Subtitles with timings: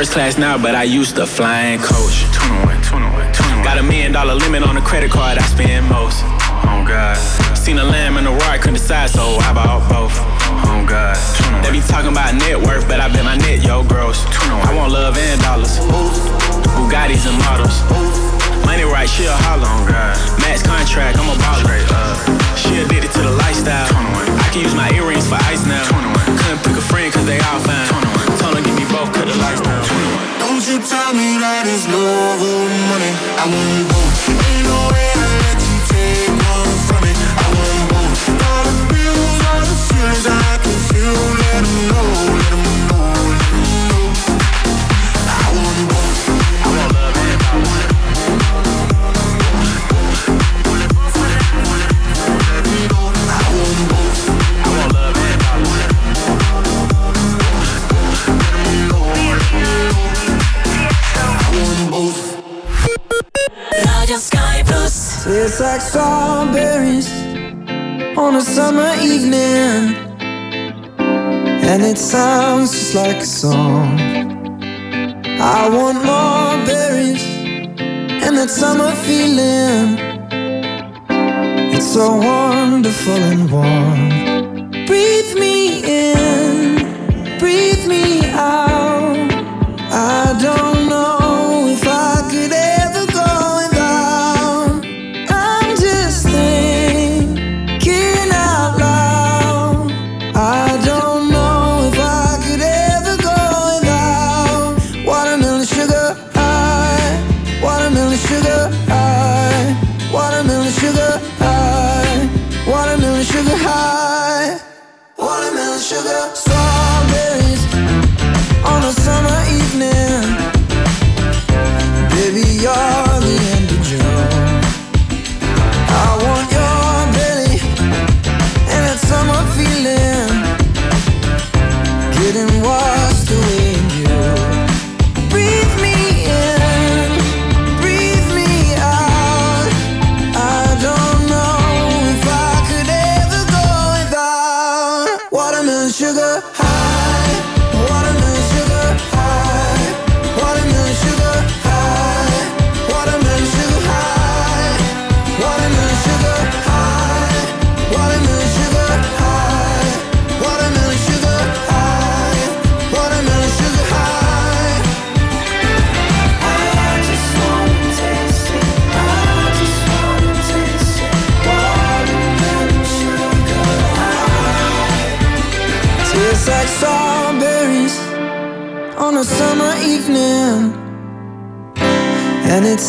[0.00, 2.24] first class now, but I used to fly flying coach.
[2.32, 3.64] 21, 21, 21.
[3.68, 6.24] Got a million dollar limit on the credit card I spend most.
[6.64, 7.20] Oh God.
[7.52, 10.16] Seen a lamb and a roar, couldn't decide, so I bought both.
[10.64, 11.20] Oh God.
[11.52, 11.60] 21.
[11.60, 14.24] They be talking about net worth, but I bet my net, yo, gross.
[14.40, 14.64] 21.
[14.64, 15.76] I want love and dollars.
[16.80, 17.76] Bugattis and models.
[18.64, 19.68] Money right, she a holler.
[19.68, 20.16] Oh God.
[20.40, 21.76] Max contract, I'm a baller.
[22.56, 23.84] She addicted to the lifestyle.
[23.92, 24.32] 21.
[24.32, 25.89] I can use my earrings for ice now.
[26.60, 26.64] 21.
[26.64, 27.88] Couldn't pick a friend cause they all fine.
[27.88, 28.38] 21.
[28.38, 29.84] Told her give me both, cut the lights down.
[30.38, 33.12] Don't you tell me that it's love or money.
[33.40, 34.28] I want both.
[34.28, 37.12] Ain't no way I let you take one from me.
[37.16, 38.20] I want both.
[38.44, 41.16] All the bills, all the feelings I can feel.
[41.40, 42.39] Let know,
[65.80, 67.10] like strawberries
[68.16, 69.96] on a summer evening,
[70.98, 73.98] and it sounds just like a song.
[75.40, 77.24] I want more berries
[78.24, 79.98] and that summer feeling.
[81.74, 84.08] It's so wonderful and warm.
[84.86, 89.16] Breathe me in, breathe me out.
[89.92, 90.79] I don't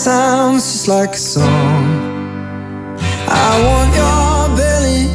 [0.01, 2.97] sounds just like a song.
[3.27, 5.05] I want your belly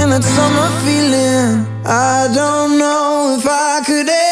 [0.00, 1.66] and that summer feeling.
[1.84, 4.31] I don't know if I could ever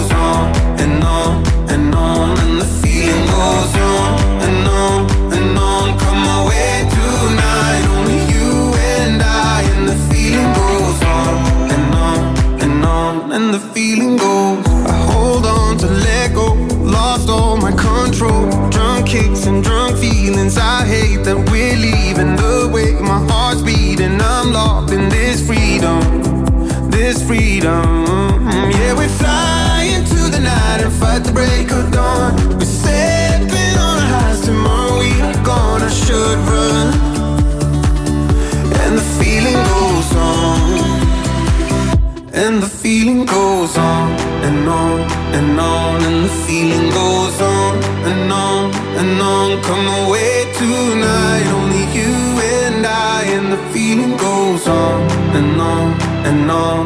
[56.51, 56.80] no.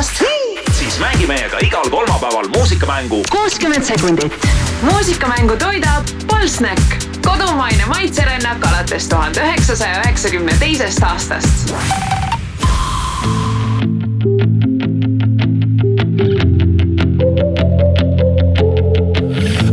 [0.00, 0.24] pärast,
[0.72, 4.46] siis mängi meiega igal kolmapäeval muusikamängu kuuskümmend sekundit.
[4.82, 6.80] muusikamängu toidab Polsnek,
[7.26, 11.74] kodumaine maitserännak alates tuhande üheksasaja üheksakümne teisest aastast.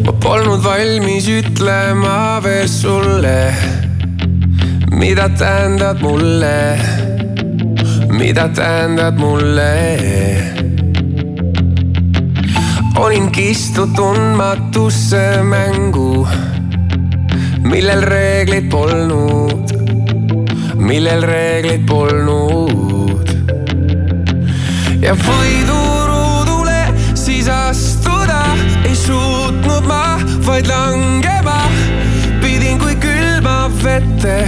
[0.06, 3.56] ma polnud valmis ütlema veel sulle,
[4.91, 6.96] mida tähendad mulle
[8.17, 9.97] mida tähendad mulle.
[12.97, 16.27] olin kistud tundmatusse mängu,
[17.63, 19.69] millel reegleid polnud,
[20.75, 23.29] millel reegleid polnud.
[25.01, 26.81] ja võiduruudule
[27.13, 28.41] siis astuda
[28.83, 30.17] ei suutnud ma,
[30.47, 31.61] vaid langema
[32.41, 34.41] pidin kui külma vette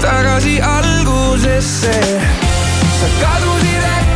[0.00, 1.96] tagasi algusesse
[3.00, 4.09] cercato di reggere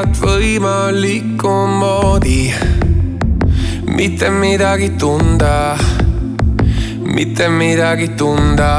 [0.00, 2.52] head võimalikku moodi.
[3.84, 5.76] mitte midagi tunda,
[7.04, 8.70] mitte midagi tunda.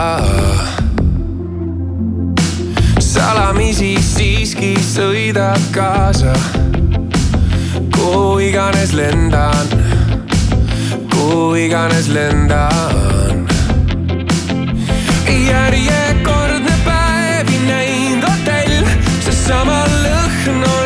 [2.99, 6.33] salamisi siiski sõidad kaasa,
[7.93, 9.67] kuhu iganes lendan,
[11.13, 13.45] kuhu iganes lendan.
[15.27, 18.85] järjekordne päev näinud hotell,
[19.21, 20.80] seesama lõhn on.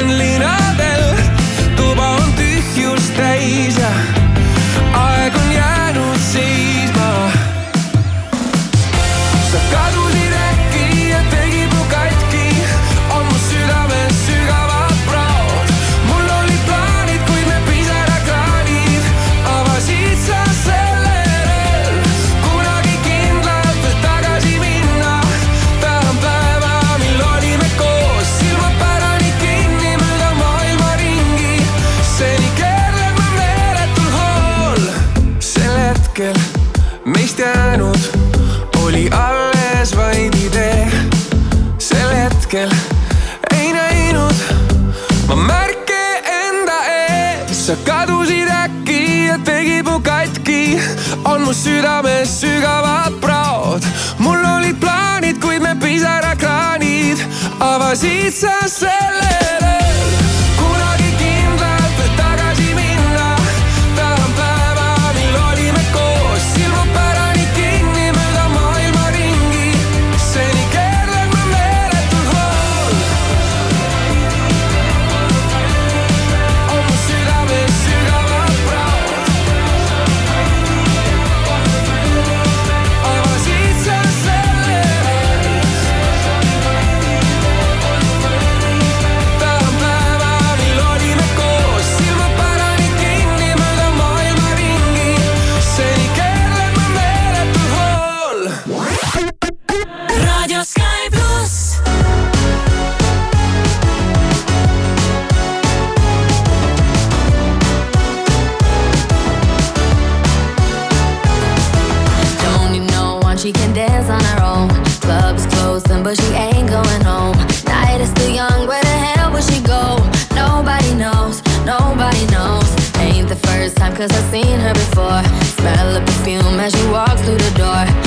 [124.95, 125.21] for.
[125.59, 128.04] Smell the perfume as you walk through the door.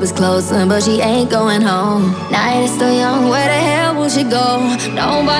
[0.00, 2.12] club is closing, but she ain't going home.
[2.30, 4.58] Night is still young, where the hell will she go?
[4.94, 5.39] Nobody.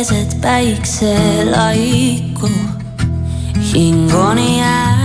[0.00, 2.48] Keset päikselaiku
[3.72, 5.00] hing on jääs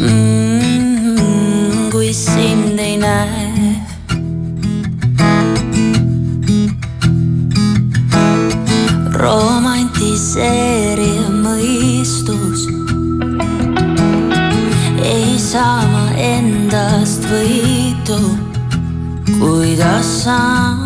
[0.00, 1.16] mm,.
[1.90, 3.76] kui sind ei näe.
[9.12, 12.68] romantiseeriv mõistus
[15.02, 18.38] ei saa ma endast võitu,
[19.34, 20.79] kuidas saan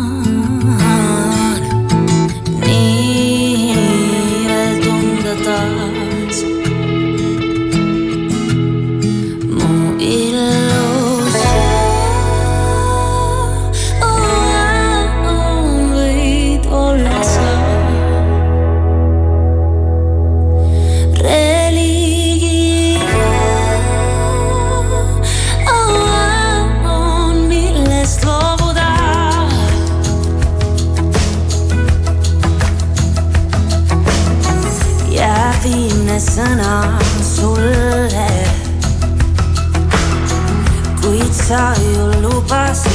[42.47, 42.94] past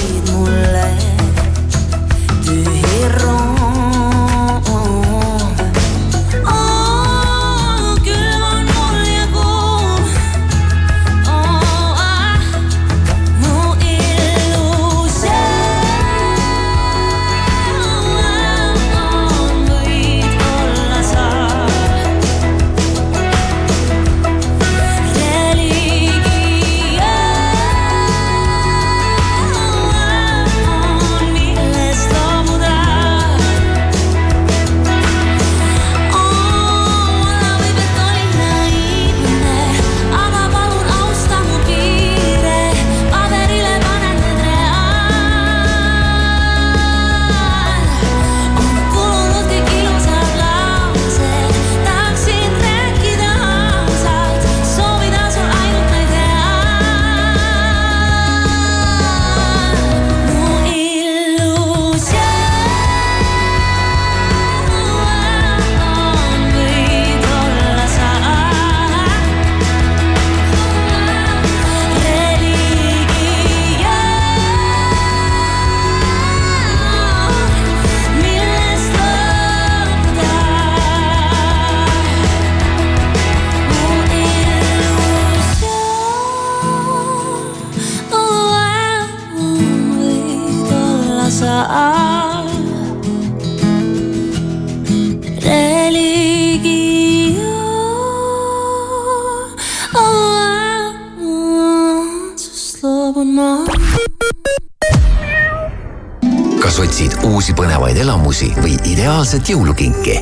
[109.10, 110.12] ideaalset jõulukinki?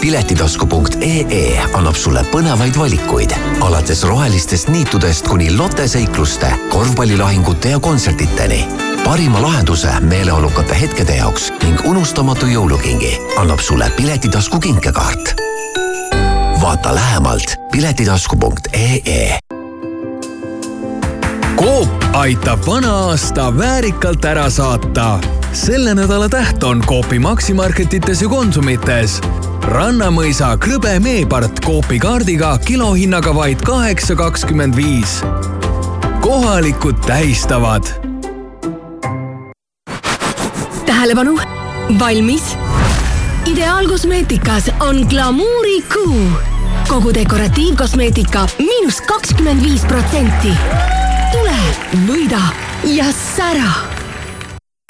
[0.00, 3.32] piletitasku.ee annab sulle põnevaid valikuid,
[3.64, 8.66] alates rohelistest niitudest kuni loteseikluste, korvpallilahingute ja kontsertideni.
[9.04, 15.34] parima lahenduse meeleolukate hetkede jaoks ning unustamatu jõulukingi annab sulle Piletitasku kinkekaart.
[16.60, 19.38] vaata lähemalt piletitasku.ee
[21.56, 25.35] Coop aitab vana aasta väärikalt ära saata.
[25.56, 29.20] Selle nädala täht on Coopi Maximarketites ja Konsumites.
[29.62, 35.22] rannamõisa krõbe meepart Coopi kaardiga kilohinnaga vaid kaheksa kakskümmend viis.
[36.20, 37.88] kohalikud tähistavad
[40.86, 41.38] tähelepanu,
[41.98, 42.56] valmis?
[43.46, 46.20] ideaalkosmeetikas on glamuurikuu.
[46.88, 50.52] kogu dekoratiivkosmeetika miinus kakskümmend viis protsenti.
[51.32, 51.58] tule,
[52.06, 52.40] võida
[52.84, 53.04] ja
[53.36, 53.95] sära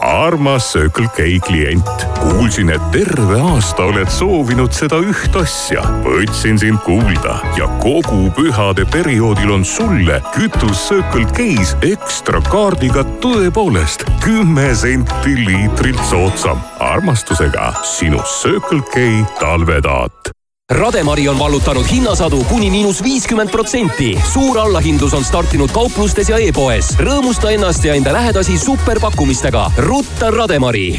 [0.07, 5.83] armas Circle K klient, kuulsin, et terve aasta oled soovinud seda üht asja.
[6.05, 14.07] võtsin sind kuulda ja kogu pühade perioodil on sulle kütus Circle K-s ekstra kaardiga tõepoolest
[14.25, 16.62] kümme senti liitrilt soodsam.
[16.79, 20.36] armastusega sinu Circle K talvetaat
[20.72, 24.18] Rademari on vallutanud hinnasadu kuni miinus viiskümmend protsenti.
[24.33, 26.96] suur allahindlus on startinud kauplustes ja e-poes.
[26.98, 29.70] rõõmusta ennast ja enda lähedasi superpakkumistega.
[29.79, 30.98] rutta Rademari.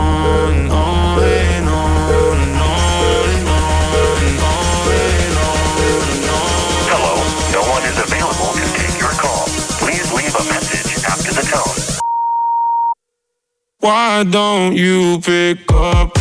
[13.81, 16.20] Why don't you pick up?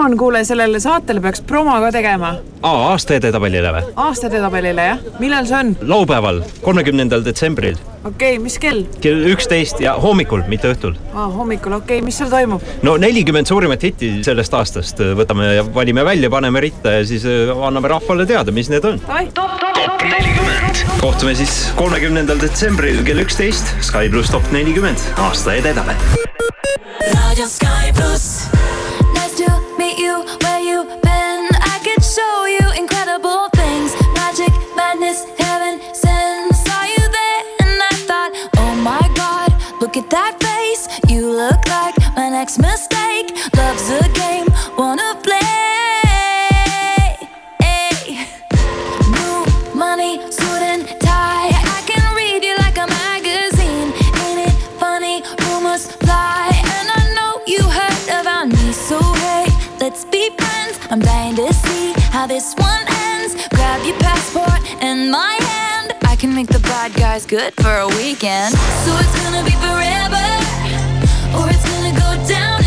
[0.00, 2.30] Simon, kuule, sellele saatele peaks promo ka tegema.
[2.64, 3.88] aa, aasta edetabelile või?
[4.00, 5.02] aasta edetabelile, jah.
[5.20, 5.72] millal see on?
[5.90, 7.76] laupäeval, kolmekümnendal detsembril.
[8.08, 8.86] okei okay,, mis kell?
[9.04, 10.96] kell üksteist ja hommikul, mitte õhtul.
[11.12, 12.64] aa, hommikul, okei okay., mis seal toimub?
[12.80, 17.28] no nelikümmend suurimat hitti sellest aastast äh, võtame ja valime välja, paneme ritta ja siis
[17.28, 18.96] äh, anname rahvale teada, mis need on.
[19.36, 20.80] top nelikümmend.
[21.02, 26.00] kohtume siis kolmekümnendal detsembril kell üksteist Sky pluss top nelikümmend, aasta edetabel.
[27.12, 28.48] Radio Sky pluss
[30.10, 31.40] you where you been.
[31.74, 36.52] I could show you incredible things magic, madness, heaven, sin.
[36.64, 40.82] Saw you there and I thought, oh my god, look at that face.
[41.12, 43.28] You look like my next mistake.
[43.56, 45.09] Love's a game, wanna
[62.30, 63.34] this one ends.
[63.48, 65.94] Grab your passport and my hand.
[66.04, 68.54] I can make the bad guys good for a weekend.
[68.84, 70.26] So it's gonna be forever,
[71.36, 72.59] or it's gonna go down.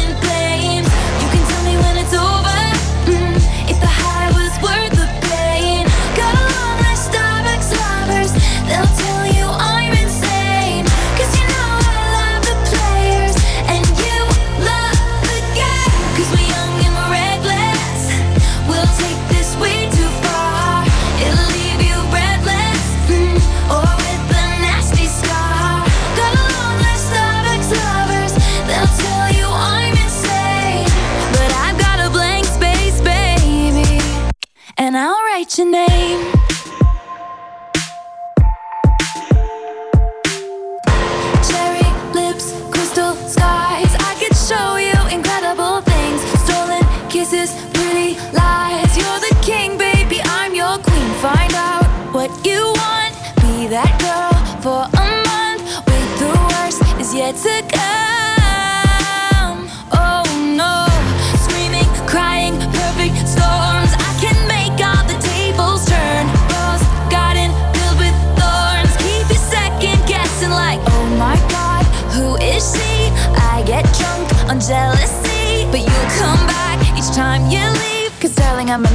[35.44, 36.43] write your name.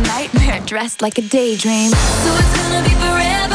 [0.09, 1.90] nightmare dressed like a daydream.
[1.90, 3.48] So it's gonna be forever.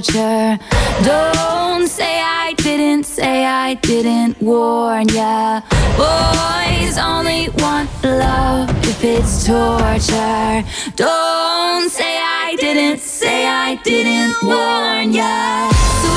[0.00, 0.58] torture.
[1.04, 5.62] Don't say I didn't, say I didn't warn ya.
[5.96, 10.64] Boys only want love if it's torture.
[10.96, 15.70] Don't say I didn't, say I didn't warn ya.
[16.02, 16.15] So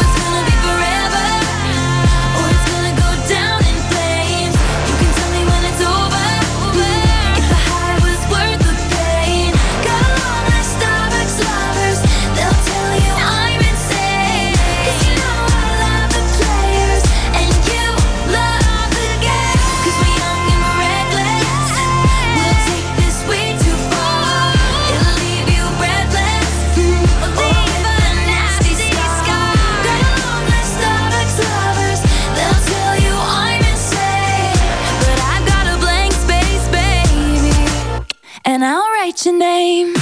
[39.20, 39.94] what's your name?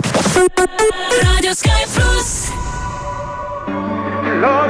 [1.23, 2.51] Radio Sky Plus.
[4.41, 4.69] Lord,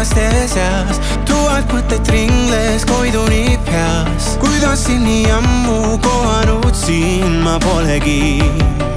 [0.00, 4.36] naistes seas tuhat mõtet ringles, kui tunni peas.
[4.40, 8.89] kuidas siin nii ammu kohanud siin ma polegi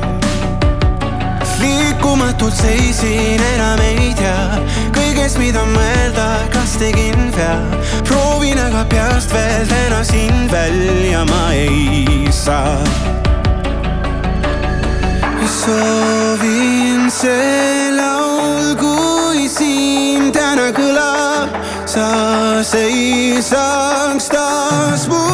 [2.24, 4.60] sõltumatult seisin, enam ei tea
[4.96, 7.58] kõigest, mida mõelda, kas tegin vea.
[8.08, 12.80] proovin aga peast veel täna siin välja ma ei saa.
[15.64, 21.52] soovin see laul, kui siin täna kõlab,
[21.86, 25.26] sa seisaks taas mu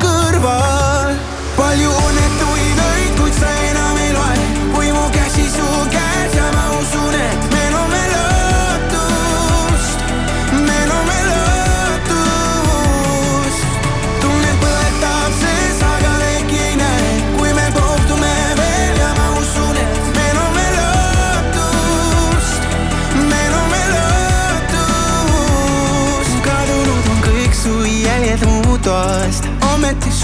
[0.00, 0.85] kõrval.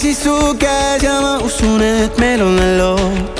[0.00, 3.39] käsi su käes ja ma usun, et meil on veel lood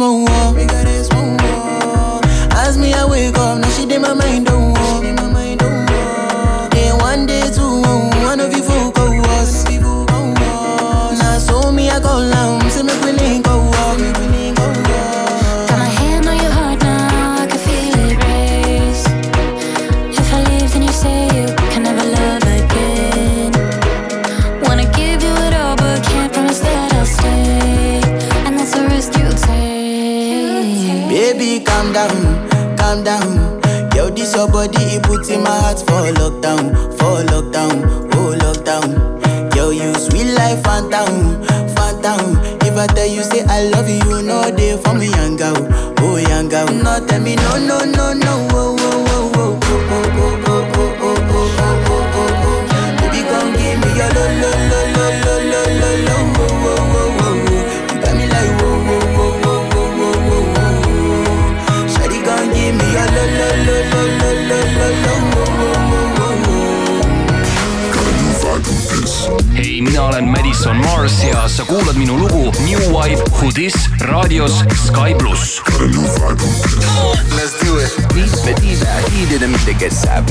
[0.00, 0.29] my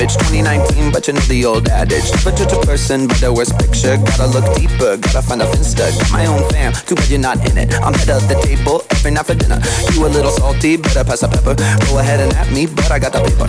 [0.10, 2.10] get 2019, but you know the old adage.
[2.12, 3.98] Never judge a person by the worst picture.
[3.98, 5.90] Gotta look deeper, gotta find a finsta.
[5.98, 7.74] Got my own fam, too bad you're not in it.
[7.82, 9.62] I'm head of the table every night for dinner.
[9.94, 11.56] You a little salty, better pass the pepper.
[11.86, 13.48] Go ahead and at me, but I got the paper.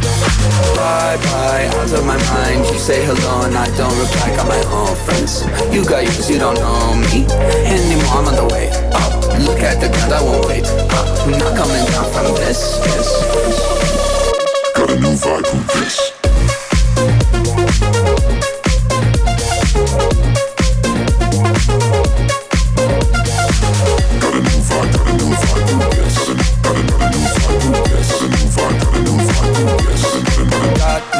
[0.76, 2.66] Bye bye, out of my mind.
[2.68, 4.36] You say hello and I don't reply.
[4.36, 5.44] Got my own friends.
[5.72, 7.24] You got yours, you don't know me
[7.64, 8.20] anymore.
[8.20, 9.12] I'm on the way up.
[9.40, 11.06] Look at the ground, I won't wait up.
[11.24, 12.76] I'm not coming down from this.
[12.84, 13.08] this.
[14.76, 16.29] Got a new vibe from this.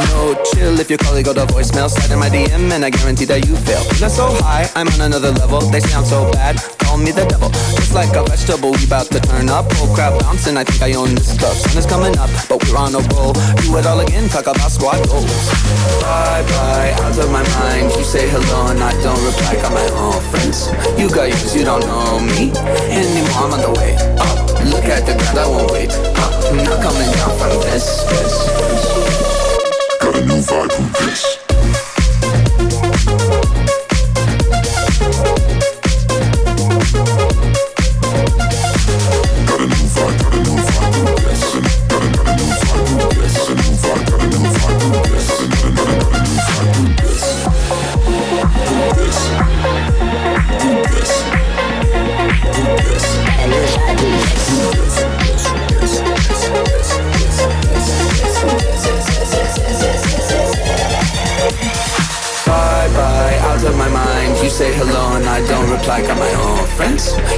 [0.09, 3.25] No chill if your colleague got a voicemail Slide in my DM and I guarantee
[3.27, 3.83] that you fail.
[3.91, 5.61] Feeling so high, I'm on another level.
[5.61, 7.51] They sound so bad, call me the devil.
[7.77, 9.73] Just like a vegetable, we about to turn up.
[9.75, 11.57] Whole crowd bouncing, I think I own this club.
[11.57, 13.33] Sun is coming up, but we're on a roll.
[13.63, 15.27] Do it all again, talk about squad goals.
[16.01, 17.91] Bye bye, out of my mind.
[17.97, 19.55] You say hello and I don't reply.
[19.61, 22.51] Got my own friends, you got yours, you don't know me
[22.91, 24.39] Anymore, I'm on the way up.
[24.71, 25.91] Look at the ground, I won't wait.
[25.91, 28.35] Up I'm not coming down from this, this.
[28.51, 29.40] New
[30.41, 31.60] vibe from this.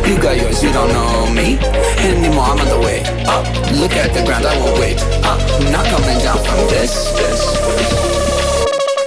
[0.06, 1.58] You got yours, you don't know me
[1.98, 2.44] anymore.
[2.44, 3.46] I'm on the way up.
[3.72, 5.40] Look at the ground, I won't wait up.
[5.40, 7.12] I'm not coming down from this.
[7.12, 7.40] this.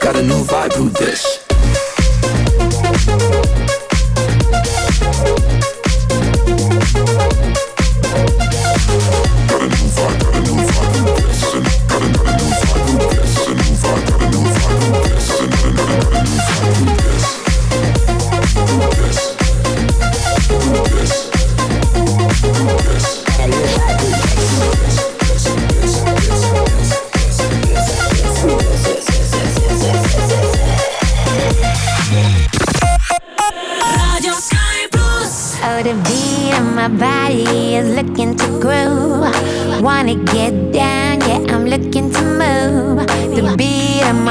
[0.01, 1.44] Got a new vibe, who this?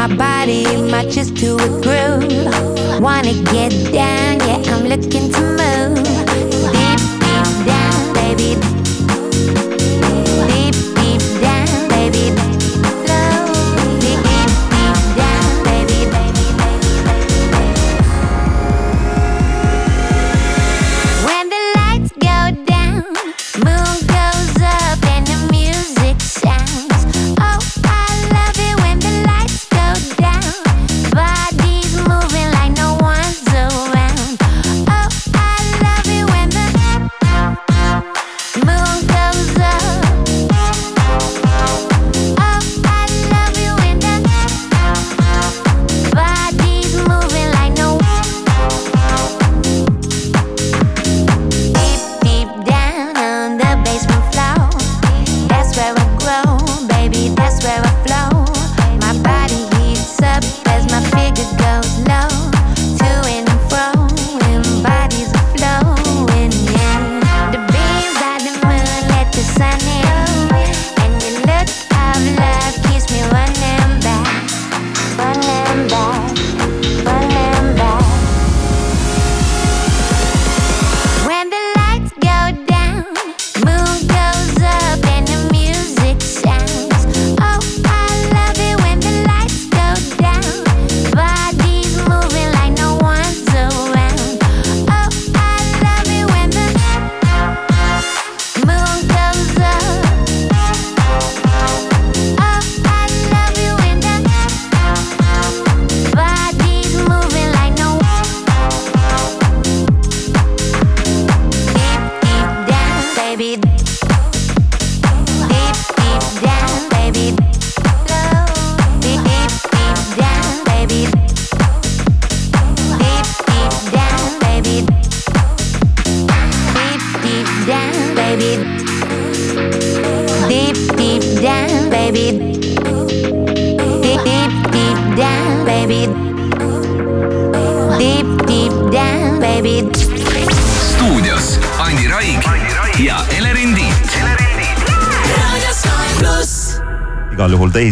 [0.09, 3.01] My body matches to a groove.
[3.01, 5.54] Wanna get down, yeah, I'm looking to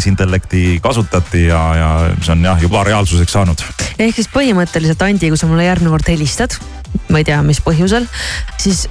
[0.03, 1.91] tehisintellekti kasutati ja, ja
[2.23, 3.63] see on jah juba reaalsuseks saanud.
[3.99, 6.57] ehk siis põhimõtteliselt Andi, kui sa mulle järgmine kord helistad,
[7.13, 8.09] ma ei tea, mis põhjusel,
[8.59, 8.89] siis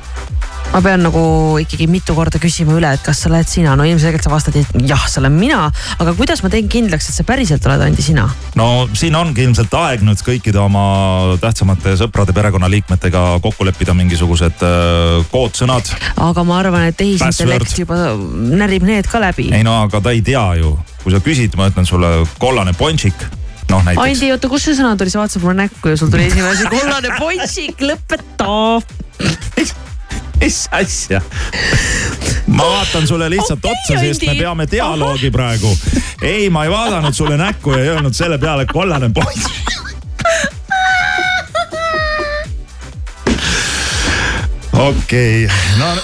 [0.72, 1.22] ma pean nagu
[1.60, 4.86] ikkagi mitu korda küsima üle, et kas sa oled sina, no ilmselgelt sa vastad, et
[4.88, 5.66] jah, see olen mina,
[6.00, 8.30] aga kuidas ma teen kindlaks, et sa päriselt oled Andi sina?
[8.60, 10.86] no siin ongi ilmselt aeg nüüd kõikide oma
[11.44, 15.92] tähtsamate sõprade, perekonnaliikmetega kokku leppida mingisugused äh, koodsõnad.
[16.30, 18.16] aga ma arvan, et tehisintellekt juba
[18.64, 19.50] närib need ka läbi.
[19.52, 23.28] ei no aga ta ei tea ju, kui sa küsid, ma ütlen sulle kollane ponšik,
[23.74, 24.08] noh näiteks.
[24.08, 26.72] Andi, oota, kust see sõna tuli, sa vaatasid mulle näkku ja sul tuli esimene asi
[26.72, 28.52] kollane pontsik, lõpeta.
[30.42, 31.22] mis asja?
[32.48, 35.78] ma vaatan sulle lihtsalt okay, otsa, sest me peame dialoogi praegu.
[36.22, 39.62] ei, ma ei vaadanud sulle näkku ja ei öelnud selle peale kollane ponšik.
[44.74, 45.96] okei okay., no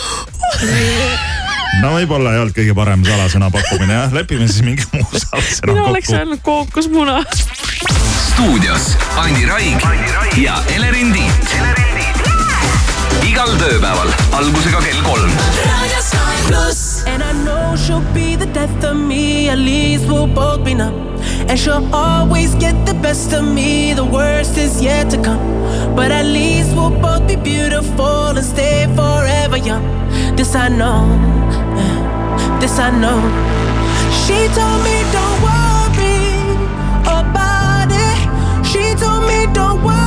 [1.82, 5.90] no võib-olla ei olnud kõige parem salasõna pakkumine jah, lepime siis mingi muu salasõna mina
[5.92, 6.22] oleks kokku.
[6.22, 7.20] öelnud kookosmuna.
[8.30, 9.92] stuudios Andi Raig
[10.38, 11.87] ja Elerin Tiit.
[13.28, 15.32] Igal tööpäeval algusega kell kolm.
[17.08, 20.96] And I know she'll be the death of me, at least we'll both be numb.
[21.50, 25.44] And she'll always get the best of me, the worst is yet to come.
[25.96, 29.86] But at least we'll both be beautiful and stay forever young.
[30.36, 31.08] This I know,
[31.76, 33.20] yeah, this I know.
[34.24, 36.20] She told me don't worry
[37.20, 38.20] about it.
[38.66, 40.07] She told me don't worry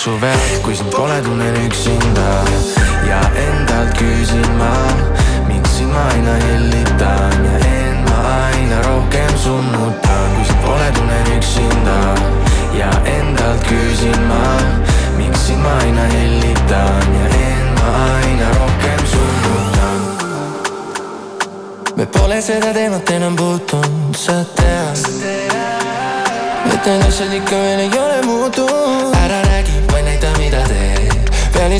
[0.00, 2.79] su vead, kui sind pole, tunnen üksinda.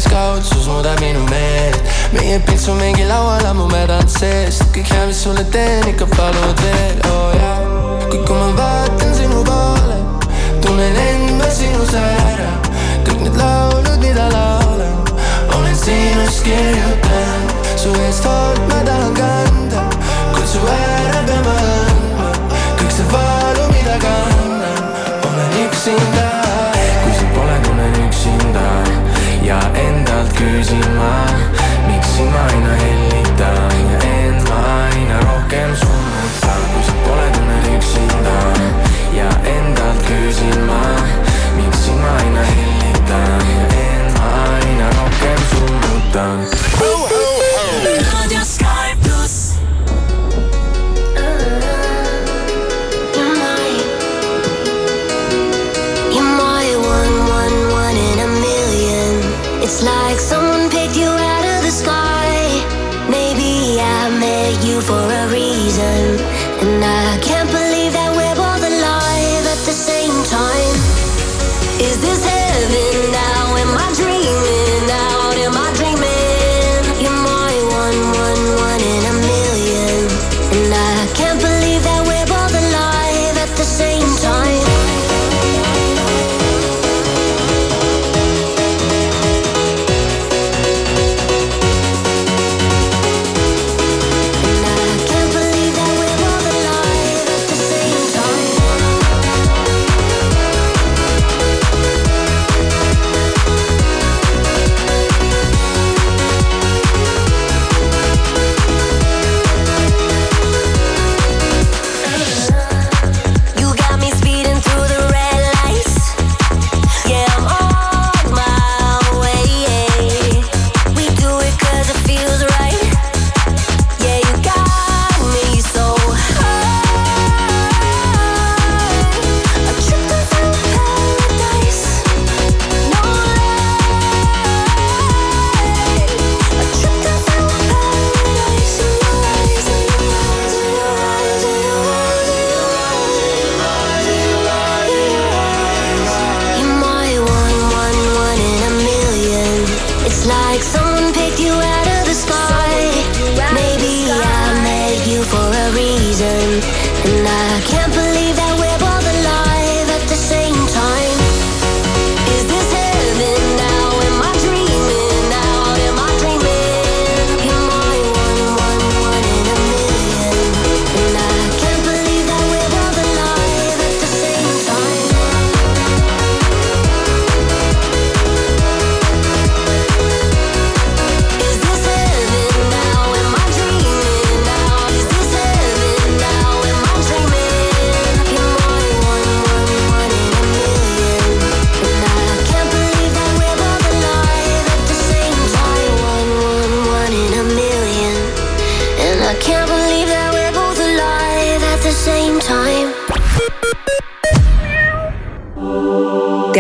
[0.01, 1.83] mis kaudsus muudab minu meelt.
[2.13, 4.65] Meie pitsu mingi laual ammu mädad seest.
[4.73, 7.59] Kõik hea, mis sulle teen, ikka palud veel, oo oh, jaa
[8.09, 9.99] kõik, kui ma vaatan sinu poole
[10.65, 12.49] tunnen enda sinus ära
[13.05, 14.97] kõik need laulud, mida laulan
[15.59, 17.57] olen sinust kirjutanud.
[17.77, 19.85] Su eest hoolt ma tahan kanda
[20.33, 21.20] kutsu ära
[30.41, 31.13] küsima,
[31.87, 36.00] miks siin aina hellitan ja end ma aina rohkem suudan.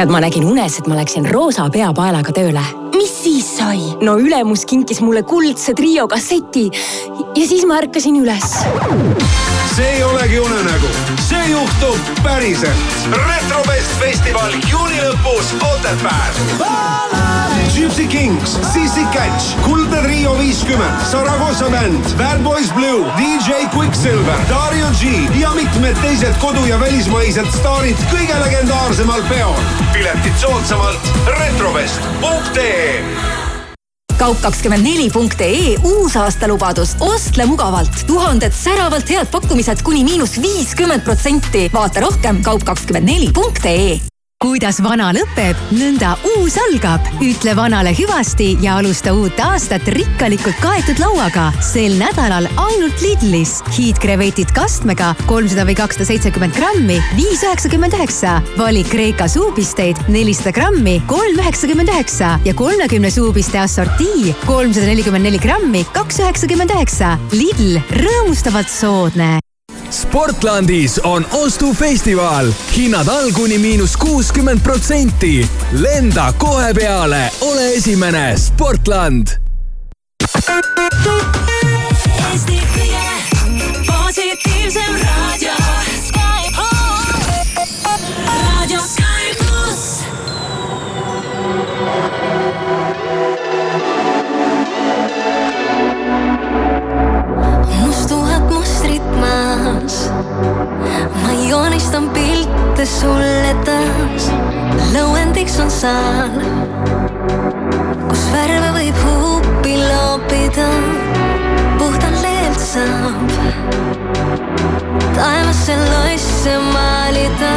[0.00, 2.62] tead, ma nägin unes, et ma läksin roosa peapaelaga tööle.
[2.94, 3.80] mis siis sai?
[4.00, 6.70] no ülemus kinkis mulle kuldse trio kasseti
[7.36, 8.54] ja siis ma ärkasin üles.
[9.74, 10.94] see ei olegi unenägu,
[11.28, 12.96] see juhtub päriselt.
[13.12, 16.40] retrofest festival juuni lõpus Otepääl.
[17.74, 19.79] Gypsy Kings, Sissi Catch, Kulla.
[20.30, 25.04] Trio viiskümmend, Saragossa bänd, Bad Boys Blue, DJ Quicksilver, Dario G
[25.40, 29.58] ja mitmed teised kodu- ja välismaised staarid kõige legendaarsemal peol.
[29.92, 33.02] piletid soodsamalt retrovest.ee
[34.20, 41.70] kaup24.ee uusaastalubadus, ostle mugavalt, tuhanded säravalt head pakkumised kuni miinus viiskümmend protsenti.
[41.74, 44.09] vaata rohkem kaup24.ee
[44.40, 47.04] kuidas vana lõpeb, nõnda uus algab.
[47.20, 51.50] ütle vanale hüvasti ja alusta uut aastat rikkalikult kaetud lauaga.
[51.60, 58.40] sel nädalal ainult Lidlis hiidkrevetid kastmega kolmsada või kakssada seitsekümmend grammi, viis üheksakümmend üheksa.
[58.56, 65.38] valik Kreeka suupisteid nelisada grammi, kolm üheksakümmend üheksa ja kolmekümne suupiste assortii kolmsada nelikümmend neli
[65.38, 67.18] grammi, kaks üheksakümmend üheksa.
[67.36, 69.36] Lidl, rõõmustavalt soodne
[69.90, 75.50] Sportlandis on ostufestival, hinnad all kuni miinus kuuskümmend protsenti.
[75.72, 79.28] lenda kohe peale, ole esimene, Sportland.
[82.30, 83.02] Eesti kõige
[83.86, 85.69] positiivsem raadio.
[101.50, 104.30] joonistan pilte sulle taas.
[104.94, 106.36] lõuendiks on saan,
[108.08, 110.68] kus värve võib huupi loopida.
[111.78, 113.34] puhtalt leelt saab
[115.16, 117.50] taevasse loisse maalida,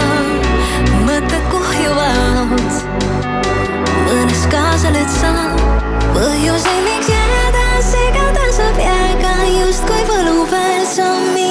[1.06, 2.82] mõtted kuhjuvad.
[4.08, 5.62] mõnes kaasa nüüd saab
[6.18, 11.34] põhjuseid, miks jääda, segaduseb jääga justkui võlu peal sammid.